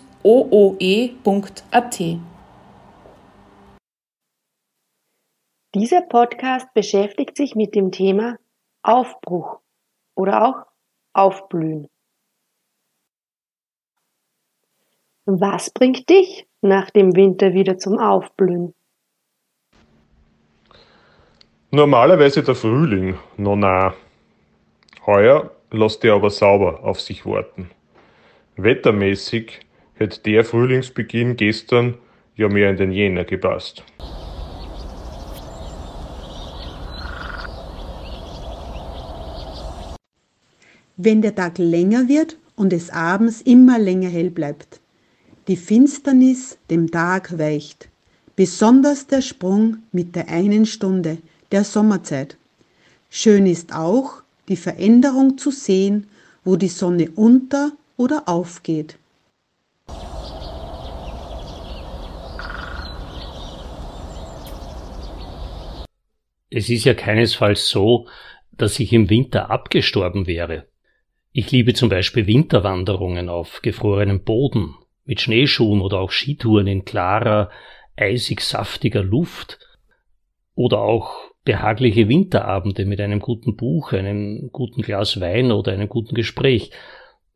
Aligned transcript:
Dieser 5.75 6.01
Podcast 6.01 6.73
beschäftigt 6.73 7.37
sich 7.37 7.55
mit 7.55 7.75
dem 7.75 7.91
Thema 7.91 8.37
Aufbruch 8.81 9.59
oder 10.15 10.47
auch 10.47 10.65
Aufblühen. 11.13 11.87
Was 15.25 15.69
bringt 15.69 16.09
dich 16.09 16.47
nach 16.61 16.89
dem 16.89 17.15
Winter 17.15 17.53
wieder 17.53 17.77
zum 17.77 17.99
Aufblühen? 17.99 18.73
Normalerweise 21.69 22.43
der 22.43 22.55
Frühling, 22.55 23.19
no 23.37 23.55
na. 23.55 23.93
Heuer 25.05 25.51
lässt 25.71 26.03
er 26.03 26.15
aber 26.15 26.29
sauber 26.31 26.83
auf 26.83 26.99
sich 26.99 27.25
warten. 27.25 27.69
Wettermäßig 28.57 29.61
hätte 29.95 30.19
der 30.21 30.45
Frühlingsbeginn 30.45 31.35
gestern 31.37 31.95
ja 32.35 32.47
mehr 32.49 32.69
in 32.69 32.77
den 32.77 32.91
Jänner 32.91 33.23
gepasst. 33.23 33.83
Wenn 40.97 41.23
der 41.23 41.33
Tag 41.33 41.57
länger 41.57 42.07
wird 42.07 42.37
und 42.55 42.71
es 42.73 42.91
abends 42.91 43.41
immer 43.41 43.79
länger 43.79 44.09
hell 44.09 44.29
bleibt. 44.29 44.79
Die 45.47 45.57
Finsternis 45.57 46.57
dem 46.69 46.91
Tag 46.91 47.37
weicht. 47.39 47.89
Besonders 48.35 49.07
der 49.07 49.21
Sprung 49.21 49.77
mit 49.91 50.15
der 50.15 50.29
einen 50.29 50.65
Stunde 50.67 51.17
der 51.51 51.63
Sommerzeit. 51.63 52.37
Schön 53.09 53.47
ist 53.47 53.75
auch, 53.75 54.21
die 54.47 54.55
Veränderung 54.55 55.37
zu 55.37 55.49
sehen, 55.51 56.07
wo 56.43 56.55
die 56.55 56.67
Sonne 56.67 57.09
unter 57.15 57.71
oder 57.97 58.23
aufgeht. 58.27 58.97
Es 66.49 66.69
ist 66.69 66.85
ja 66.85 66.93
keinesfalls 66.93 67.67
so, 67.69 68.07
dass 68.51 68.79
ich 68.79 68.93
im 68.93 69.09
Winter 69.09 69.49
abgestorben 69.49 70.27
wäre. 70.27 70.67
Ich 71.31 71.49
liebe 71.51 71.73
zum 71.73 71.89
Beispiel 71.89 72.27
Winterwanderungen 72.27 73.27
auf 73.27 73.61
gefrorenem 73.63 74.23
Boden, 74.23 74.75
mit 75.05 75.19
Schneeschuhen 75.19 75.81
oder 75.81 75.99
auch 75.99 76.11
Skitouren 76.11 76.67
in 76.67 76.85
klarer, 76.85 77.49
eisig 77.95 78.41
saftiger 78.41 79.03
Luft 79.03 79.59
oder 80.55 80.79
auch 80.79 81.15
behagliche 81.43 82.07
Winterabende 82.07 82.85
mit 82.85 83.01
einem 83.01 83.19
guten 83.19 83.55
Buch, 83.55 83.91
einem 83.91 84.49
guten 84.51 84.81
Glas 84.81 85.19
Wein 85.19 85.51
oder 85.51 85.73
einem 85.73 85.89
guten 85.89 86.15
Gespräch. 86.15 86.71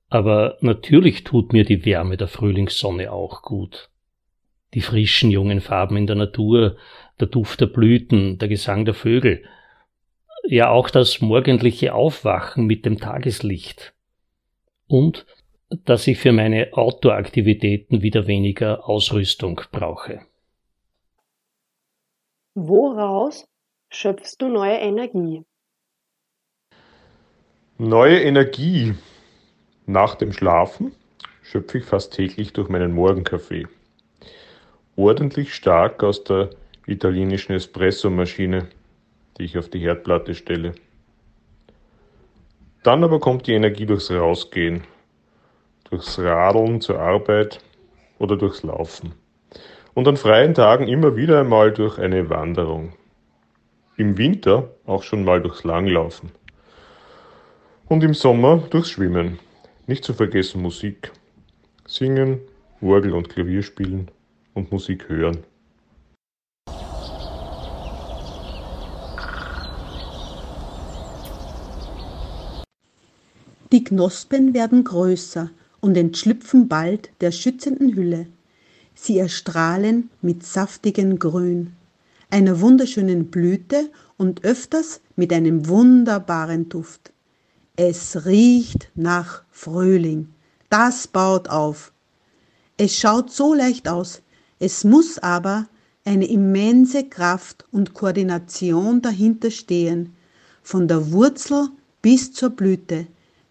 Aber 0.10 0.58
natürlich 0.62 1.24
tut 1.24 1.54
mir 1.54 1.66
die 1.66 1.86
Wärme 1.86 2.18
der 2.18 2.28
Frühlingssonne 2.28 3.12
auch 3.12 3.42
gut. 3.42 3.90
Die 4.74 4.82
frischen 4.82 5.32
jungen 5.32 5.62
Farben 5.62 5.98
in 5.98 6.08
der 6.08 6.16
Natur, 6.16 6.78
der 7.20 7.28
Duft 7.28 7.62
der 7.62 7.68
Blüten, 7.68 8.38
der 8.38 8.48
Gesang 8.48 8.86
der 8.86 8.94
Vögel, 8.94 9.44
ja 10.46 10.70
auch 10.70 10.90
das 10.90 11.22
morgendliche 11.22 11.94
Aufwachen 11.94 12.66
mit 12.66 12.86
dem 12.86 13.00
Tageslicht. 13.00 13.94
Und 14.88 15.26
dass 15.70 16.08
ich 16.08 16.18
für 16.18 16.32
meine 16.32 16.70
Outdoor-Aktivitäten 16.72 18.02
wieder 18.02 18.28
weniger 18.28 18.88
Ausrüstung 18.88 19.60
brauche. 19.72 20.22
Woraus 22.56 23.48
schöpfst 23.90 24.38
du 24.40 24.48
neue 24.48 24.78
Energie? 24.78 25.44
Neue 27.78 28.22
Energie. 28.22 28.96
Nach 29.90 30.16
dem 30.16 30.34
Schlafen 30.34 30.92
schöpfe 31.42 31.78
ich 31.78 31.86
fast 31.86 32.14
täglich 32.14 32.52
durch 32.52 32.68
meinen 32.68 32.92
Morgenkaffee. 32.92 33.68
Ordentlich 34.98 35.56
stark 35.56 36.04
aus 36.04 36.26
der 36.26 36.50
italienischen 36.88 37.54
Espressomaschine, 37.54 38.68
die 39.38 39.44
ich 39.46 39.58
auf 39.58 39.70
die 39.70 39.80
Herdplatte 39.80 40.36
stelle. 40.36 40.74
Dann 42.84 43.02
aber 43.02 43.22
kommt 43.22 43.48
die 43.48 43.54
Energie 43.54 43.86
durchs 43.86 44.12
Rausgehen, 44.12 44.84
durchs 45.90 46.20
Radeln 46.20 46.82
zur 46.82 47.00
Arbeit 47.00 47.62
oder 48.20 48.36
durchs 48.36 48.64
Laufen. 48.64 49.14
Und 49.94 50.06
an 50.06 50.18
freien 50.18 50.54
Tagen 50.54 50.90
immer 50.90 51.16
wieder 51.16 51.40
einmal 51.40 51.72
durch 51.72 51.98
eine 51.98 52.30
Wanderung. 52.30 52.92
Im 53.96 54.18
Winter 54.18 54.68
auch 54.86 55.04
schon 55.04 55.24
mal 55.24 55.42
durchs 55.42 55.64
Langlaufen. 55.64 56.34
Und 57.88 58.04
im 58.04 58.14
Sommer 58.14 58.58
durchs 58.70 58.90
Schwimmen. 58.90 59.40
Nicht 59.90 60.04
zu 60.04 60.14
vergessen 60.14 60.62
Musik. 60.62 61.14
Singen, 61.88 62.42
Orgel 62.82 63.14
und 63.14 63.30
Klavier 63.30 63.64
spielen 63.64 64.12
und 64.54 64.70
Musik 64.70 65.08
hören. 65.08 65.46
Die 73.72 73.84
Knospen 73.84 74.54
werden 74.54 74.84
größer 74.84 75.52
und 75.80 75.96
entschlüpfen 75.96 76.68
bald 76.68 77.10
der 77.22 77.32
schützenden 77.32 77.96
Hülle. 77.96 78.28
Sie 78.94 79.18
erstrahlen 79.18 80.10
mit 80.22 80.44
saftigen 80.44 81.18
Grün 81.18 81.72
einer 82.30 82.60
wunderschönen 82.60 83.28
Blüte 83.28 83.90
und 84.18 84.44
öfters 84.44 85.00
mit 85.16 85.32
einem 85.32 85.70
wunderbaren 85.70 86.68
Duft. 86.68 87.14
Es 87.80 88.26
riecht 88.26 88.90
nach 88.96 89.44
Frühling. 89.52 90.30
Das 90.68 91.06
baut 91.06 91.48
auf. 91.48 91.94
Es 92.76 92.96
schaut 92.96 93.32
so 93.32 93.54
leicht 93.54 93.88
aus. 93.88 94.24
Es 94.58 94.84
muss 94.84 95.20
aber 95.20 95.68
eine 96.04 96.26
immense 96.26 97.08
Kraft 97.08 97.66
und 97.72 97.94
Koordination 97.94 99.04
dahinter 99.04 99.52
stehen, 99.52 100.16
von 100.64 100.88
der 100.88 101.12
Wurzel 101.12 101.70
bis 102.02 102.34
zur 102.34 102.50
Blüte, 102.50 103.06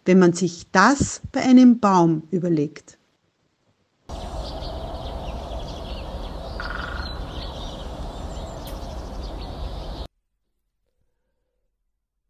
wenn 0.04 0.18
man 0.18 0.32
sich 0.32 0.66
das 0.72 1.20
bei 1.30 1.42
einem 1.42 1.78
Baum 1.78 2.24
überlegt. 2.32 2.98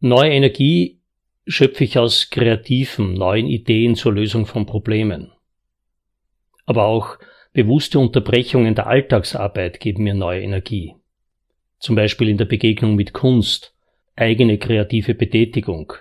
Neue 0.01 0.33
Energie 0.33 0.96
schöpfe 1.47 1.85
ich 1.85 1.99
aus 1.99 2.31
kreativen, 2.31 3.15
neuen 3.15 3.47
Ideen 3.47 3.95
zur 3.95 4.13
Lösung 4.13 4.47
von 4.47 4.67
Problemen. 4.67 5.33
Aber 6.65 6.87
auch 6.87 7.19
bewusste 7.53 8.01
Unterbrechungen 8.01 8.75
der 8.75 8.89
Alltagsarbeit 8.89 9.79
geben 9.79 10.03
mir 10.03 10.15
neue 10.15 10.43
Energie. 10.43 10.97
Zum 11.79 11.95
Beispiel 11.95 12.29
in 12.29 12.37
der 12.37 12.47
Begegnung 12.47 12.97
mit 12.97 13.13
Kunst, 13.13 13.75
eigene 14.17 14.59
kreative 14.59 15.15
Betätigung, 15.15 15.93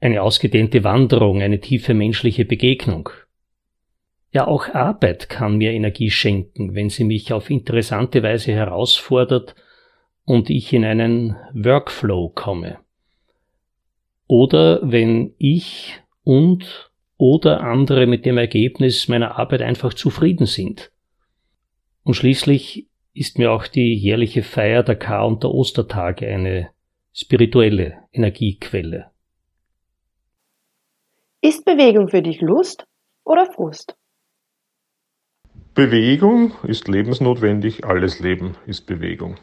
eine 0.00 0.22
ausgedehnte 0.22 0.84
Wanderung, 0.84 1.42
eine 1.42 1.60
tiefe 1.60 1.92
menschliche 1.92 2.46
Begegnung. 2.46 3.10
Ja, 4.32 4.46
auch 4.46 4.68
Arbeit 4.68 5.28
kann 5.28 5.58
mir 5.58 5.72
Energie 5.72 6.10
schenken, 6.10 6.74
wenn 6.74 6.88
sie 6.88 7.04
mich 7.04 7.32
auf 7.34 7.50
interessante 7.50 8.22
Weise 8.22 8.52
herausfordert 8.52 9.54
und 10.24 10.48
ich 10.48 10.72
in 10.72 10.86
einen 10.86 11.36
Workflow 11.52 12.30
komme 12.30 12.78
oder 14.32 14.80
wenn 14.82 15.34
ich 15.36 16.00
und 16.24 16.90
oder 17.18 17.60
andere 17.60 18.06
mit 18.06 18.24
dem 18.24 18.38
Ergebnis 18.38 19.06
meiner 19.06 19.38
Arbeit 19.38 19.60
einfach 19.60 19.92
zufrieden 19.92 20.46
sind. 20.46 20.90
Und 22.02 22.14
schließlich 22.14 22.88
ist 23.12 23.36
mir 23.38 23.52
auch 23.52 23.66
die 23.66 23.92
jährliche 23.92 24.42
Feier 24.42 24.84
der 24.84 24.96
Kar- 24.96 25.26
und 25.26 25.42
der 25.42 25.50
Ostertage 25.50 26.26
eine 26.28 26.70
spirituelle 27.12 27.98
Energiequelle. 28.10 29.10
Ist 31.42 31.66
Bewegung 31.66 32.08
für 32.08 32.22
dich 32.22 32.40
Lust 32.40 32.86
oder 33.24 33.44
Frust? 33.52 33.98
Bewegung 35.74 36.54
ist 36.62 36.88
lebensnotwendig, 36.88 37.84
alles 37.84 38.18
Leben 38.18 38.56
ist 38.64 38.86
Bewegung. 38.86 39.36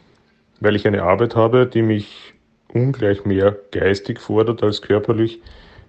Weil 0.58 0.74
ich 0.74 0.84
eine 0.84 1.04
Arbeit 1.04 1.36
habe, 1.36 1.68
die 1.68 1.82
mich 1.82 2.34
ungleich 2.74 3.24
mehr 3.24 3.56
geistig 3.70 4.20
fordert 4.20 4.62
als 4.62 4.82
körperlich, 4.82 5.40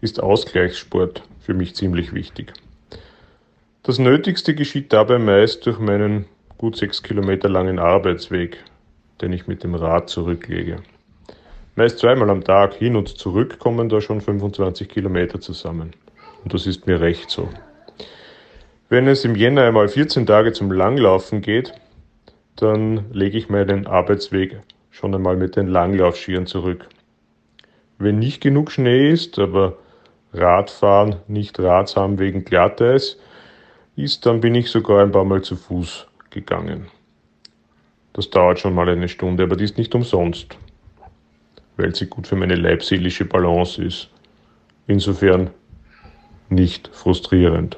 ist 0.02 0.22
Ausgleichssport 0.22 1.24
für 1.40 1.54
mich 1.54 1.76
ziemlich 1.76 2.14
wichtig. 2.14 2.54
Das 3.84 3.98
Nötigste 3.98 4.54
geschieht 4.54 4.94
dabei 4.94 5.18
meist 5.18 5.66
durch 5.66 5.80
meinen 5.80 6.26
gut 6.58 6.78
sechs 6.78 7.02
Kilometer 7.02 7.50
langen 7.50 7.80
Arbeitsweg, 7.80 8.64
den 9.22 9.34
ich 9.34 9.48
mit 9.48 9.64
dem 9.64 9.76
Rad 9.76 10.10
zurücklege. 10.10 10.78
Meist 11.76 12.00
zweimal 12.00 12.30
am 12.30 12.44
Tag 12.44 12.76
hin 12.76 12.96
und 12.96 13.08
zurück 13.08 13.58
kommen 13.60 13.90
da 13.90 14.02
schon 14.02 14.22
25 14.22 14.90
Kilometer 14.90 15.40
zusammen. 15.40 15.94
Und 16.44 16.54
das 16.54 16.68
ist 16.68 16.86
mir 16.86 17.00
recht 17.00 17.30
so. 17.30 17.50
Wenn 18.90 19.08
es 19.08 19.24
im 19.24 19.36
Jänner 19.36 19.64
einmal 19.64 19.88
14 19.88 20.26
Tage 20.26 20.52
zum 20.52 20.72
Langlaufen 20.72 21.42
geht, 21.42 21.74
dann 22.58 23.06
lege 23.12 23.38
ich 23.38 23.50
meinen 23.50 23.88
Arbeitsweg 23.88 24.60
schon 24.92 25.16
einmal 25.16 25.38
mit 25.38 25.56
den 25.56 25.68
Langlaufskiern 25.68 26.46
zurück. 26.46 26.88
Wenn 27.98 28.20
nicht 28.20 28.42
genug 28.42 28.72
Schnee 28.72 29.10
ist, 29.10 29.40
aber 29.40 29.78
Radfahren 30.34 31.18
nicht 31.28 31.60
ratsam 31.60 32.20
wegen 32.20 32.46
Glatteis 32.46 33.18
ist, 33.96 34.26
dann 34.26 34.42
bin 34.42 34.56
ich 34.56 34.70
sogar 34.70 35.02
ein 35.02 35.12
paar 35.12 35.26
Mal 35.26 35.42
zu 35.42 35.56
Fuß 35.56 36.08
gegangen. 36.30 36.88
Das 38.14 38.30
dauert 38.30 38.60
schon 38.60 38.74
mal 38.74 38.90
eine 38.90 39.08
Stunde, 39.08 39.44
aber 39.44 39.56
die 39.56 39.64
ist 39.64 39.78
nicht 39.78 39.96
umsonst, 39.96 40.58
weil 41.78 41.96
sie 41.96 42.08
gut 42.08 42.28
für 42.28 42.36
meine 42.36 42.56
leibseelische 42.56 43.26
Balance 43.26 43.84
ist. 43.84 44.10
Insofern 44.88 45.52
nicht 46.50 46.90
frustrierend. 46.94 47.78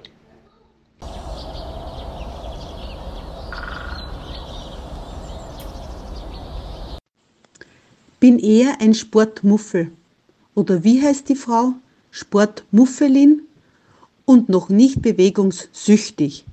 Bin 8.24 8.40
eher 8.40 8.80
ein 8.80 8.94
Sportmuffel. 8.94 9.92
Oder 10.56 10.86
wie 10.86 11.02
heißt 11.02 11.28
die 11.28 11.36
Frau? 11.36 11.74
Sportmuffelin 12.10 13.42
und 14.24 14.48
noch 14.48 14.70
nicht 14.70 15.02
bewegungssüchtig. 15.02 16.46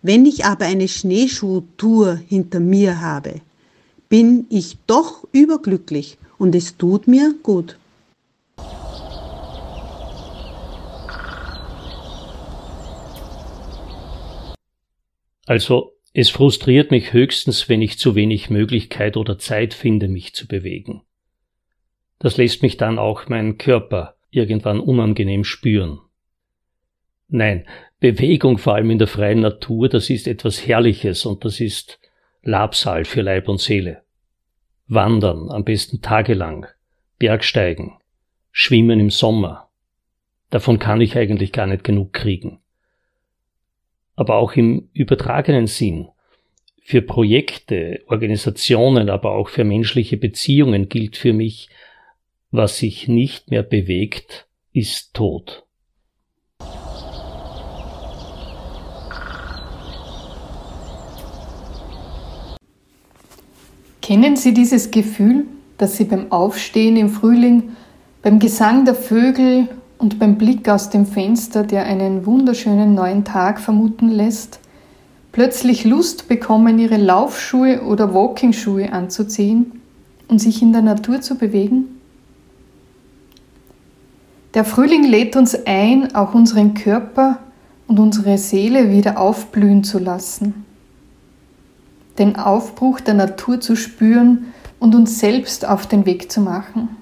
Wenn 0.00 0.24
ich 0.24 0.46
aber 0.46 0.64
eine 0.64 0.88
Schneeschuhtour 0.88 2.14
hinter 2.14 2.60
mir 2.60 3.02
habe, 3.02 3.42
bin 4.08 4.46
ich 4.48 4.78
doch 4.86 5.28
überglücklich 5.32 6.16
und 6.38 6.54
es 6.54 6.78
tut 6.78 7.06
mir 7.06 7.34
gut. 7.42 7.76
Also 15.44 15.92
es 16.14 16.28
frustriert 16.28 16.90
mich 16.90 17.12
höchstens, 17.12 17.68
wenn 17.68 17.80
ich 17.80 17.98
zu 17.98 18.14
wenig 18.14 18.50
Möglichkeit 18.50 19.16
oder 19.16 19.38
Zeit 19.38 19.72
finde, 19.72 20.08
mich 20.08 20.34
zu 20.34 20.46
bewegen. 20.46 21.02
Das 22.18 22.36
lässt 22.36 22.62
mich 22.62 22.76
dann 22.76 22.98
auch 22.98 23.28
mein 23.28 23.58
Körper 23.58 24.16
irgendwann 24.30 24.80
unangenehm 24.80 25.44
spüren. 25.44 26.00
Nein, 27.28 27.66
Bewegung 27.98 28.58
vor 28.58 28.74
allem 28.74 28.90
in 28.90 28.98
der 28.98 29.08
freien 29.08 29.40
Natur, 29.40 29.88
das 29.88 30.10
ist 30.10 30.28
etwas 30.28 30.66
Herrliches 30.66 31.24
und 31.24 31.44
das 31.44 31.60
ist 31.60 31.98
Labsal 32.42 33.04
für 33.04 33.22
Leib 33.22 33.48
und 33.48 33.60
Seele. 33.60 34.02
Wandern, 34.86 35.50
am 35.50 35.64
besten 35.64 36.02
tagelang, 36.02 36.66
Bergsteigen, 37.18 37.94
Schwimmen 38.50 39.00
im 39.00 39.10
Sommer. 39.10 39.70
Davon 40.50 40.78
kann 40.78 41.00
ich 41.00 41.16
eigentlich 41.16 41.52
gar 41.52 41.66
nicht 41.66 41.84
genug 41.84 42.12
kriegen. 42.12 42.61
Aber 44.22 44.36
auch 44.36 44.52
im 44.52 44.88
übertragenen 44.92 45.66
Sinn. 45.66 46.06
Für 46.80 47.02
Projekte, 47.02 48.04
Organisationen, 48.06 49.10
aber 49.10 49.32
auch 49.32 49.48
für 49.48 49.64
menschliche 49.64 50.16
Beziehungen 50.16 50.88
gilt 50.88 51.16
für 51.16 51.32
mich, 51.32 51.70
was 52.52 52.78
sich 52.78 53.08
nicht 53.08 53.50
mehr 53.50 53.64
bewegt, 53.64 54.46
ist 54.72 55.12
tot. 55.12 55.66
Kennen 64.02 64.36
Sie 64.36 64.54
dieses 64.54 64.92
Gefühl, 64.92 65.46
dass 65.78 65.96
Sie 65.96 66.04
beim 66.04 66.30
Aufstehen 66.30 66.96
im 66.96 67.08
Frühling, 67.08 67.70
beim 68.22 68.38
Gesang 68.38 68.84
der 68.84 68.94
Vögel 68.94 69.66
und 70.02 70.18
beim 70.18 70.36
Blick 70.36 70.68
aus 70.68 70.90
dem 70.90 71.06
Fenster, 71.06 71.62
der 71.62 71.86
einen 71.86 72.26
wunderschönen 72.26 72.94
neuen 72.94 73.24
Tag 73.24 73.60
vermuten 73.60 74.10
lässt, 74.10 74.60
plötzlich 75.32 75.84
Lust 75.84 76.28
bekommen, 76.28 76.78
Ihre 76.78 76.98
Laufschuhe 76.98 77.82
oder 77.82 78.12
Walkingschuhe 78.12 78.92
anzuziehen 78.92 79.80
und 80.28 80.40
sich 80.40 80.60
in 80.60 80.74
der 80.74 80.82
Natur 80.82 81.22
zu 81.22 81.36
bewegen? 81.36 82.00
Der 84.52 84.66
Frühling 84.66 85.04
lädt 85.04 85.36
uns 85.36 85.56
ein, 85.64 86.14
auch 86.14 86.34
unseren 86.34 86.74
Körper 86.74 87.38
und 87.86 87.98
unsere 87.98 88.36
Seele 88.36 88.90
wieder 88.90 89.18
aufblühen 89.18 89.84
zu 89.84 89.98
lassen 89.98 90.66
den 92.18 92.36
Aufbruch 92.36 93.00
der 93.00 93.14
Natur 93.14 93.60
zu 93.60 93.76
spüren 93.76 94.52
und 94.78 94.94
uns 94.94 95.18
selbst 95.18 95.66
auf 95.66 95.86
den 95.86 96.06
Weg 96.06 96.30
zu 96.30 96.40
machen. 96.40 96.96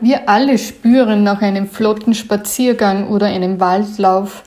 Wir 0.00 0.28
alle 0.28 0.58
spüren 0.58 1.24
nach 1.24 1.42
einem 1.42 1.66
flotten 1.66 2.14
Spaziergang 2.14 3.08
oder 3.08 3.26
einem 3.26 3.58
Waldlauf, 3.58 4.44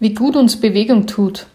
wie 0.00 0.12
gut 0.12 0.36
uns 0.36 0.60
Bewegung 0.60 1.06
tut. 1.06 1.46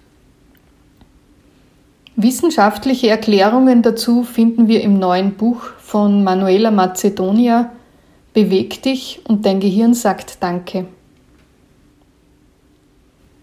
Wissenschaftliche 2.16 3.10
Erklärungen 3.10 3.84
dazu 3.84 4.24
finden 4.24 4.68
wir 4.68 4.82
im 4.82 4.98
neuen 4.98 5.34
Buch 5.36 5.62
von 5.78 6.24
Manuela 6.24 6.72
Macedonia 6.72 7.72
Beweg 8.34 8.84
dich 8.84 9.22
und 9.28 9.48
dein 9.48 9.60
Gehirn 9.60 9.96
sagt 9.96 10.44
Danke. 10.44 10.86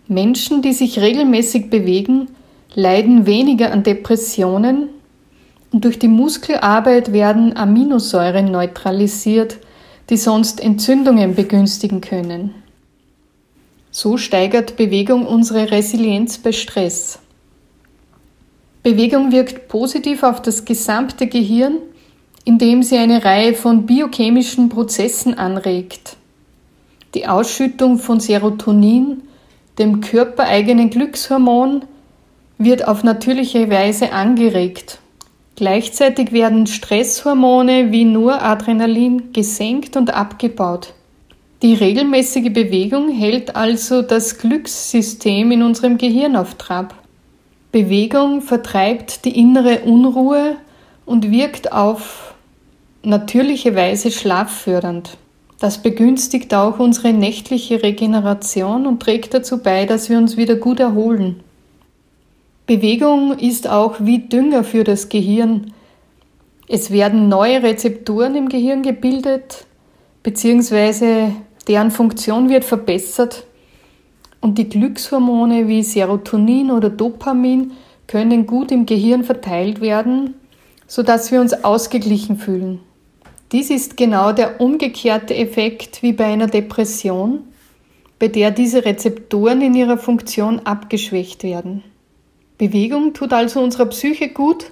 Menschen, 0.06 0.62
die 0.62 0.72
sich 0.72 1.00
regelmäßig 1.00 1.68
bewegen, 1.68 2.28
leiden 2.74 3.26
weniger 3.26 3.72
an 3.72 3.82
Depressionen 3.82 4.88
und 5.72 5.84
durch 5.84 5.98
die 5.98 6.06
Muskelarbeit 6.06 7.12
werden 7.12 7.56
Aminosäuren 7.56 8.52
neutralisiert, 8.52 9.58
die 10.10 10.16
sonst 10.16 10.60
Entzündungen 10.60 11.34
begünstigen 11.34 12.00
können. 12.00 12.54
So 13.90 14.16
steigert 14.16 14.76
Bewegung 14.76 15.26
unsere 15.26 15.70
Resilienz 15.70 16.38
bei 16.38 16.52
Stress. 16.52 17.18
Bewegung 18.82 19.32
wirkt 19.32 19.68
positiv 19.68 20.22
auf 20.22 20.42
das 20.42 20.64
gesamte 20.64 21.26
Gehirn, 21.26 21.78
indem 22.44 22.82
sie 22.82 22.98
eine 22.98 23.24
Reihe 23.24 23.54
von 23.54 23.86
biochemischen 23.86 24.68
Prozessen 24.68 25.34
anregt. 25.34 26.16
Die 27.14 27.26
Ausschüttung 27.26 27.98
von 27.98 28.20
Serotonin, 28.20 29.22
dem 29.78 30.00
körpereigenen 30.00 30.90
Glückshormon, 30.90 31.84
wird 32.58 32.86
auf 32.86 33.04
natürliche 33.04 33.70
Weise 33.70 34.12
angeregt. 34.12 34.98
Gleichzeitig 35.56 36.32
werden 36.32 36.66
Stresshormone 36.66 37.92
wie 37.92 38.04
Noradrenalin 38.04 39.32
gesenkt 39.32 39.96
und 39.96 40.12
abgebaut. 40.12 40.94
Die 41.62 41.74
regelmäßige 41.74 42.52
Bewegung 42.52 43.08
hält 43.10 43.54
also 43.54 44.02
das 44.02 44.38
Glückssystem 44.38 45.52
in 45.52 45.62
unserem 45.62 45.96
Gehirn 45.96 46.36
auf 46.36 46.56
Trab. 46.56 46.94
Bewegung 47.70 48.42
vertreibt 48.42 49.24
die 49.24 49.38
innere 49.38 49.80
Unruhe 49.80 50.56
und 51.06 51.30
wirkt 51.30 51.72
auf 51.72 52.34
natürliche 53.04 53.74
Weise 53.76 54.10
schlaffördernd. 54.10 55.16
Das 55.60 55.78
begünstigt 55.78 56.52
auch 56.52 56.78
unsere 56.80 57.12
nächtliche 57.12 57.82
Regeneration 57.82 58.86
und 58.86 59.00
trägt 59.00 59.34
dazu 59.34 59.62
bei, 59.62 59.86
dass 59.86 60.10
wir 60.10 60.18
uns 60.18 60.36
wieder 60.36 60.56
gut 60.56 60.80
erholen. 60.80 61.40
Bewegung 62.66 63.38
ist 63.38 63.68
auch 63.68 63.96
wie 63.98 64.20
Dünger 64.20 64.64
für 64.64 64.84
das 64.84 65.10
Gehirn. 65.10 65.74
Es 66.66 66.90
werden 66.90 67.28
neue 67.28 67.62
Rezeptoren 67.62 68.34
im 68.36 68.48
Gehirn 68.48 68.82
gebildet, 68.82 69.66
beziehungsweise 70.22 71.32
deren 71.68 71.90
Funktion 71.90 72.48
wird 72.48 72.64
verbessert 72.64 73.44
und 74.40 74.56
die 74.56 74.68
Glückshormone 74.68 75.68
wie 75.68 75.82
Serotonin 75.82 76.70
oder 76.70 76.88
Dopamin 76.88 77.72
können 78.06 78.46
gut 78.46 78.72
im 78.72 78.86
Gehirn 78.86 79.24
verteilt 79.24 79.82
werden, 79.82 80.32
sodass 80.86 81.32
wir 81.32 81.42
uns 81.42 81.64
ausgeglichen 81.64 82.38
fühlen. 82.38 82.80
Dies 83.52 83.68
ist 83.68 83.98
genau 83.98 84.32
der 84.32 84.62
umgekehrte 84.62 85.34
Effekt 85.34 86.02
wie 86.02 86.14
bei 86.14 86.24
einer 86.24 86.46
Depression, 86.46 87.40
bei 88.18 88.28
der 88.28 88.50
diese 88.50 88.86
Rezeptoren 88.86 89.60
in 89.60 89.74
ihrer 89.74 89.98
Funktion 89.98 90.60
abgeschwächt 90.60 91.42
werden. 91.42 91.84
Bewegung 92.58 93.14
tut 93.14 93.32
also 93.32 93.60
unserer 93.60 93.86
Psyche 93.86 94.28
gut, 94.28 94.70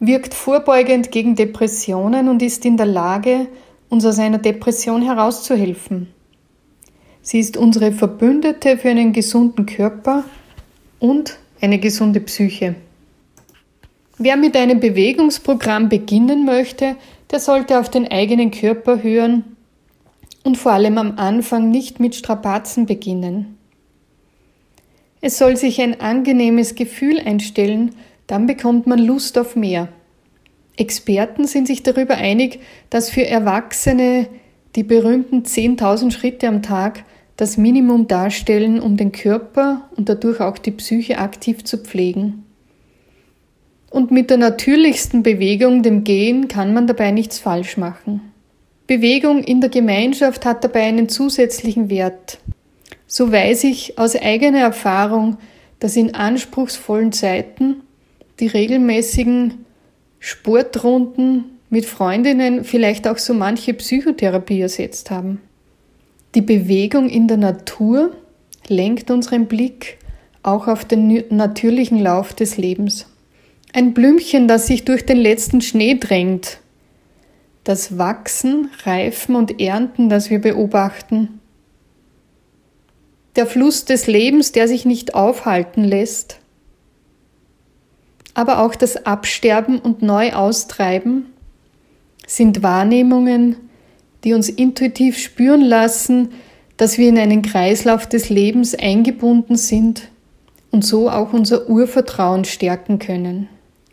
wirkt 0.00 0.34
vorbeugend 0.34 1.12
gegen 1.12 1.36
Depressionen 1.36 2.28
und 2.28 2.42
ist 2.42 2.64
in 2.64 2.76
der 2.76 2.86
Lage, 2.86 3.46
uns 3.88 4.04
aus 4.04 4.18
einer 4.18 4.38
Depression 4.38 5.02
herauszuhelfen. 5.02 6.08
Sie 7.22 7.38
ist 7.38 7.56
unsere 7.56 7.92
Verbündete 7.92 8.78
für 8.78 8.88
einen 8.88 9.12
gesunden 9.12 9.66
Körper 9.66 10.24
und 10.98 11.38
eine 11.60 11.78
gesunde 11.78 12.20
Psyche. 12.20 12.74
Wer 14.16 14.36
mit 14.36 14.56
einem 14.56 14.80
Bewegungsprogramm 14.80 15.88
beginnen 15.88 16.44
möchte, 16.44 16.96
der 17.30 17.40
sollte 17.40 17.78
auf 17.78 17.90
den 17.90 18.10
eigenen 18.10 18.50
Körper 18.50 19.02
hören 19.02 19.56
und 20.42 20.56
vor 20.56 20.72
allem 20.72 20.98
am 20.98 21.18
Anfang 21.18 21.70
nicht 21.70 22.00
mit 22.00 22.14
Strapazen 22.14 22.86
beginnen. 22.86 23.58
Es 25.20 25.38
soll 25.38 25.56
sich 25.56 25.80
ein 25.80 26.00
angenehmes 26.00 26.74
Gefühl 26.74 27.20
einstellen, 27.20 27.94
dann 28.26 28.46
bekommt 28.46 28.86
man 28.86 28.98
Lust 28.98 29.36
auf 29.38 29.56
mehr. 29.56 29.88
Experten 30.76 31.46
sind 31.46 31.66
sich 31.66 31.82
darüber 31.82 32.14
einig, 32.16 32.60
dass 32.88 33.10
für 33.10 33.26
Erwachsene 33.26 34.28
die 34.76 34.82
berühmten 34.82 35.42
10.000 35.42 36.10
Schritte 36.10 36.48
am 36.48 36.62
Tag 36.62 37.04
das 37.36 37.56
Minimum 37.56 38.06
darstellen, 38.06 38.80
um 38.80 38.96
den 38.96 39.12
Körper 39.12 39.88
und 39.96 40.08
dadurch 40.08 40.40
auch 40.40 40.58
die 40.58 40.70
Psyche 40.70 41.18
aktiv 41.18 41.64
zu 41.64 41.78
pflegen. 41.78 42.44
Und 43.90 44.10
mit 44.10 44.30
der 44.30 44.36
natürlichsten 44.36 45.22
Bewegung, 45.22 45.82
dem 45.82 46.04
Gehen, 46.04 46.48
kann 46.48 46.72
man 46.72 46.86
dabei 46.86 47.10
nichts 47.10 47.38
falsch 47.38 47.76
machen. 47.76 48.20
Bewegung 48.86 49.42
in 49.42 49.60
der 49.60 49.70
Gemeinschaft 49.70 50.46
hat 50.46 50.62
dabei 50.64 50.82
einen 50.82 51.08
zusätzlichen 51.08 51.90
Wert. 51.90 52.38
So 53.12 53.32
weiß 53.32 53.64
ich 53.64 53.98
aus 53.98 54.14
eigener 54.14 54.60
Erfahrung, 54.60 55.36
dass 55.80 55.96
in 55.96 56.14
anspruchsvollen 56.14 57.10
Zeiten 57.10 57.82
die 58.38 58.46
regelmäßigen 58.46 59.66
Sportrunden 60.20 61.58
mit 61.70 61.86
Freundinnen 61.86 62.62
vielleicht 62.62 63.08
auch 63.08 63.18
so 63.18 63.34
manche 63.34 63.74
Psychotherapie 63.74 64.60
ersetzt 64.60 65.10
haben. 65.10 65.40
Die 66.36 66.40
Bewegung 66.40 67.08
in 67.08 67.26
der 67.26 67.38
Natur 67.38 68.14
lenkt 68.68 69.10
unseren 69.10 69.46
Blick 69.46 69.98
auch 70.44 70.68
auf 70.68 70.84
den 70.84 71.24
natürlichen 71.30 71.98
Lauf 71.98 72.32
des 72.32 72.58
Lebens. 72.58 73.06
Ein 73.72 73.92
Blümchen, 73.92 74.46
das 74.46 74.68
sich 74.68 74.84
durch 74.84 75.04
den 75.04 75.18
letzten 75.18 75.62
Schnee 75.62 75.96
drängt. 75.96 76.60
Das 77.64 77.98
Wachsen, 77.98 78.70
Reifen 78.84 79.34
und 79.34 79.60
Ernten, 79.60 80.08
das 80.08 80.30
wir 80.30 80.40
beobachten 80.40 81.39
der 83.36 83.46
Fluss 83.46 83.84
des 83.84 84.06
Lebens, 84.06 84.52
der 84.52 84.68
sich 84.68 84.84
nicht 84.84 85.14
aufhalten 85.14 85.84
lässt, 85.84 86.40
aber 88.34 88.60
auch 88.60 88.74
das 88.74 89.06
Absterben 89.06 89.78
und 89.78 90.02
Neuaustreiben 90.02 91.26
sind 92.26 92.62
Wahrnehmungen, 92.62 93.56
die 94.24 94.34
uns 94.34 94.48
intuitiv 94.48 95.18
spüren 95.18 95.62
lassen, 95.62 96.30
dass 96.76 96.96
wir 96.96 97.08
in 97.08 97.18
einen 97.18 97.42
Kreislauf 97.42 98.06
des 98.06 98.30
Lebens 98.30 98.74
eingebunden 98.74 99.56
sind 99.56 100.08
und 100.70 100.84
so 100.84 101.10
auch 101.10 101.32
unser 101.32 101.68
Urvertrauen 101.68 102.44
stärken 102.44 102.98
können. 102.98 103.48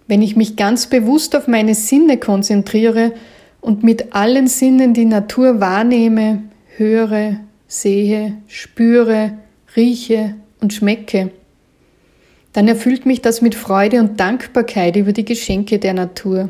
Wenn 0.07 0.21
ich 0.21 0.35
mich 0.35 0.55
ganz 0.55 0.87
bewusst 0.87 1.35
auf 1.35 1.47
meine 1.47 1.75
Sinne 1.75 2.17
konzentriere 2.17 3.13
und 3.59 3.83
mit 3.83 4.15
allen 4.15 4.47
Sinnen 4.47 4.93
die 4.93 5.05
Natur 5.05 5.59
wahrnehme, 5.59 6.43
höre, 6.77 7.37
sehe, 7.67 8.37
spüre, 8.47 9.37
rieche 9.75 10.35
und 10.61 10.73
schmecke, 10.73 11.31
dann 12.53 12.67
erfüllt 12.67 13.05
mich 13.05 13.21
das 13.21 13.41
mit 13.41 13.53
Freude 13.53 13.99
und 13.99 14.19
Dankbarkeit 14.19 14.95
über 14.95 15.13
die 15.13 15.25
Geschenke 15.25 15.77
der 15.77 15.93
Natur. 15.93 16.49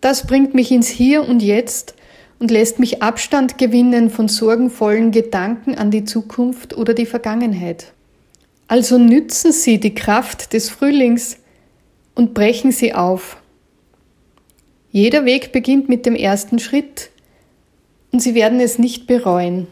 Das 0.00 0.26
bringt 0.26 0.54
mich 0.54 0.70
ins 0.72 0.88
Hier 0.88 1.28
und 1.28 1.42
Jetzt 1.42 1.94
und 2.38 2.50
lässt 2.50 2.78
mich 2.78 3.02
Abstand 3.02 3.58
gewinnen 3.58 4.08
von 4.08 4.28
sorgenvollen 4.28 5.10
Gedanken 5.10 5.74
an 5.74 5.90
die 5.90 6.04
Zukunft 6.04 6.76
oder 6.76 6.94
die 6.94 7.06
Vergangenheit. 7.06 7.92
Also 8.68 8.98
nützen 8.98 9.52
Sie 9.52 9.78
die 9.78 9.94
Kraft 9.94 10.52
des 10.52 10.70
Frühlings 10.70 11.38
und 12.14 12.34
brechen 12.34 12.72
Sie 12.72 12.94
auf. 12.94 13.36
Jeder 14.90 15.24
Weg 15.24 15.52
beginnt 15.52 15.88
mit 15.88 16.06
dem 16.06 16.16
ersten 16.16 16.58
Schritt 16.58 17.10
und 18.12 18.20
Sie 18.20 18.34
werden 18.34 18.60
es 18.60 18.78
nicht 18.78 19.06
bereuen. 19.06 19.66